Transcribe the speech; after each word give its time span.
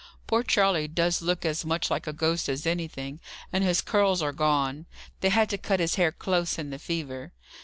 Poor 0.25 0.41
Charley 0.41 0.87
does 0.87 1.21
look 1.21 1.45
as 1.45 1.63
much 1.63 1.91
like 1.91 2.07
a 2.07 2.11
ghost 2.11 2.49
as 2.49 2.65
anything, 2.65 3.19
and 3.53 3.63
his 3.63 3.81
curls 3.83 4.19
are 4.23 4.31
gone. 4.33 4.87
They 5.19 5.29
had 5.29 5.47
to 5.51 5.59
cut 5.59 5.79
his 5.79 5.93
hair 5.93 6.11
close 6.11 6.57
in 6.57 6.71
the 6.71 6.79
fever." 6.79 7.33